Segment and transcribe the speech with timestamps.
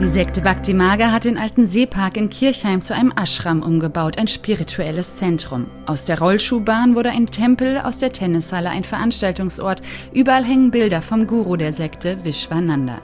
[0.00, 4.26] Die Sekte Bhakti Maga hat den alten Seepark in Kirchheim zu einem Ashram umgebaut, ein
[4.26, 5.66] spirituelles Zentrum.
[5.86, 9.82] Aus der Rollschuhbahn wurde ein Tempel, aus der Tennishalle ein Veranstaltungsort.
[10.12, 13.00] Überall hängen Bilder vom Guru der Sekte, Vishwananda.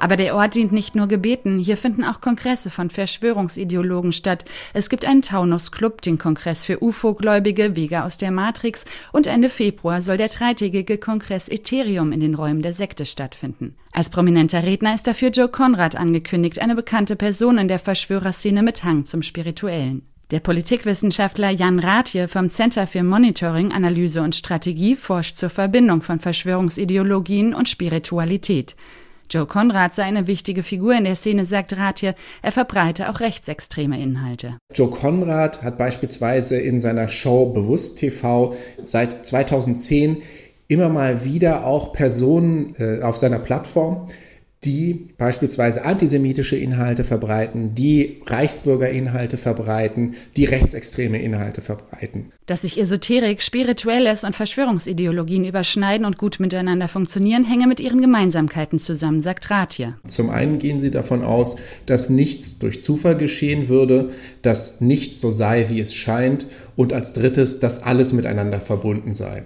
[0.00, 4.44] Aber der Ort dient nicht nur Gebeten, hier finden auch Kongresse von Verschwörungsideologen statt.
[4.72, 10.02] Es gibt einen Taunus-Club, den Kongress für UFO-Gläubige, Vega aus der Matrix und Ende Februar
[10.02, 13.76] soll der dreitägige Kongress Ethereum in den Räumen der Sekte stattfinden.
[13.92, 18.82] Als prominenter Redner ist dafür Joe Conrad angekündigt, eine bekannte Person in der Verschwörerszene mit
[18.84, 20.02] Hang zum Spirituellen.
[20.30, 26.18] Der Politikwissenschaftler Jan Rathje vom Center für Monitoring, Analyse und Strategie forscht zur Verbindung von
[26.18, 28.74] Verschwörungsideologien und Spiritualität.
[29.34, 32.14] Joe Conrad sei eine wichtige Figur in der Szene, sagt Rathje.
[32.40, 34.58] Er verbreite auch rechtsextreme Inhalte.
[34.72, 40.18] Joe Conrad hat beispielsweise in seiner Show Bewusst TV seit 2010
[40.68, 44.06] immer mal wieder auch Personen äh, auf seiner Plattform,
[44.64, 52.32] die beispielsweise antisemitische Inhalte verbreiten, die Reichsbürgerinhalte verbreiten, die rechtsextreme Inhalte verbreiten.
[52.46, 58.78] Dass sich Esoterik, Spirituelles und Verschwörungsideologien überschneiden und gut miteinander funktionieren, hänge mit ihren Gemeinsamkeiten
[58.78, 59.94] zusammen, sagt Rathje.
[60.06, 61.56] Zum einen gehen sie davon aus,
[61.86, 64.10] dass nichts durch Zufall geschehen würde,
[64.42, 69.44] dass nichts so sei, wie es scheint und als drittes, dass alles miteinander verbunden sei.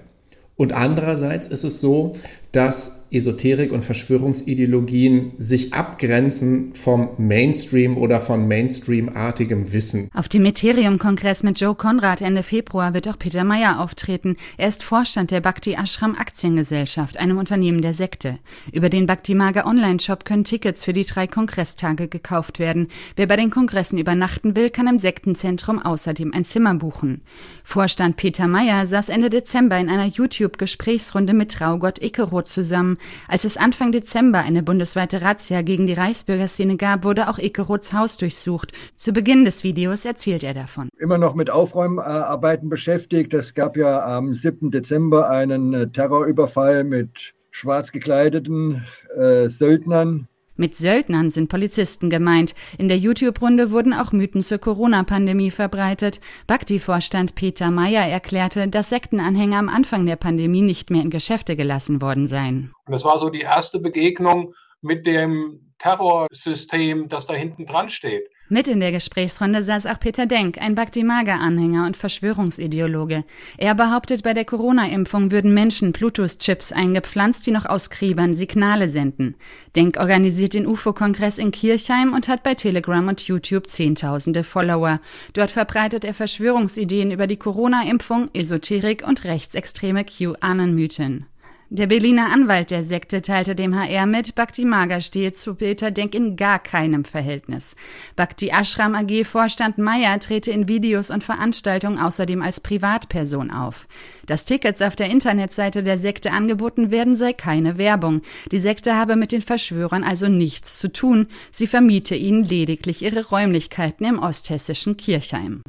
[0.58, 2.12] Und andererseits ist es so,
[2.52, 10.08] dass Esoterik und Verschwörungsideologien sich abgrenzen vom Mainstream oder von Mainstream-artigem Wissen.
[10.14, 14.36] Auf dem Ethereum-Kongress mit Joe Conrad Ende Februar wird auch Peter Meyer auftreten.
[14.58, 18.38] Er ist Vorstand der Bhakti Ashram Aktiengesellschaft, einem Unternehmen der Sekte.
[18.72, 22.88] Über den Bhakti Maga Online-Shop können Tickets für die drei Kongresstage gekauft werden.
[23.16, 27.22] Wer bei den Kongressen übernachten will, kann im Sektenzentrum außerdem ein Zimmer buchen.
[27.64, 32.98] Vorstand Peter Meyer saß Ende Dezember in einer YouTube-Gesprächsrunde mit Traugott Ickeroth Euro zusammen.
[33.27, 38.17] Als es Anfang Dezember eine bundesweite Razzia gegen die Reichsbürgerszene gab, wurde auch Ickeroths Haus
[38.17, 38.72] durchsucht.
[38.94, 40.89] Zu Beginn des Videos erzählt er davon.
[40.98, 43.34] Immer noch mit Aufräumarbeiten beschäftigt.
[43.34, 44.71] Es gab ja am 7.
[44.71, 48.84] Dezember einen äh, Terrorüberfall mit schwarz gekleideten
[49.16, 52.54] äh, Söldnern mit Söldnern sind Polizisten gemeint.
[52.76, 56.20] In der YouTube-Runde wurden auch Mythen zur Corona-Pandemie verbreitet.
[56.46, 62.02] Bhakti-Vorstand Peter Meyer erklärte, dass Sektenanhänger am Anfang der Pandemie nicht mehr in Geschäfte gelassen
[62.02, 62.72] worden seien.
[62.86, 68.28] Und das war so die erste Begegnung mit dem Terrorsystem, das da hinten dran steht.
[68.50, 73.25] Mit in der Gesprächsrunde saß auch Peter Denk, ein Bhakti-Maga-Anhänger und Verschwörungsideologe.
[73.59, 79.34] Er behauptet, bei der Corona-Impfung würden Menschen Bluetooth-Chips eingepflanzt, die noch aus Kriebern Signale senden.
[79.76, 85.00] Denk organisiert den UFO-Kongress in Kirchheim und hat bei Telegram und YouTube Zehntausende Follower.
[85.34, 91.26] Dort verbreitet er Verschwörungsideen über die Corona-Impfung, Esoterik und rechtsextreme QAnon-Mythen.
[91.71, 96.15] Der Berliner Anwalt der Sekte teilte dem HR mit, Bhakti Maga stehe zu Peter Denk
[96.15, 97.77] in gar keinem Verhältnis.
[98.17, 103.87] Bhakti Ashram AG Vorstand Meyer trete in Videos und Veranstaltungen außerdem als Privatperson auf.
[104.25, 108.23] Dass Tickets auf der Internetseite der Sekte angeboten werden, sei keine Werbung.
[108.50, 111.27] Die Sekte habe mit den Verschwörern also nichts zu tun.
[111.50, 115.61] Sie vermiete ihnen lediglich ihre Räumlichkeiten im osthessischen Kirchheim.